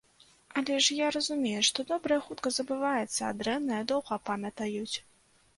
Але 0.59 0.77
ж 0.85 0.95
я 0.99 1.09
разумею, 1.15 1.59
што 1.69 1.85
добрае 1.93 2.19
хутка 2.29 2.53
забываецца, 2.57 3.21
а 3.29 3.31
дрэннае 3.43 3.83
доўга 3.93 4.21
памятаюць! 4.31 4.95